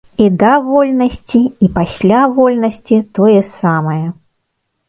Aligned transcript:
І 0.23 0.27
да 0.43 0.51
вольнасці, 0.69 1.41
і 1.67 1.69
пасля 1.77 2.21
вольнасці 2.39 2.99
тое 3.21 3.37
самае. 3.53 4.03